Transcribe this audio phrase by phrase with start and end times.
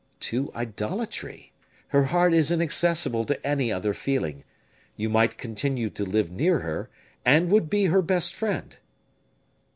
[0.21, 1.53] "To idolatry.
[1.89, 4.43] Her heart is inaccessible to any other feeling.
[4.95, 6.89] You might continue to live near her,
[7.23, 8.75] and would be her best friend."